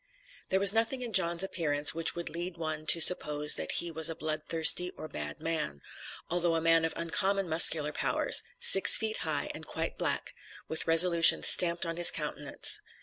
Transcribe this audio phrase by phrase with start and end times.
[0.49, 4.09] There was nothing in John's appearance which would lead one to suppose that he was
[4.09, 5.79] a blood thirsty or bad man,
[6.27, 10.33] although a man of uncommon muscular powers; six feet high, and quite black,
[10.67, 12.79] with resolution stamped on his countenance.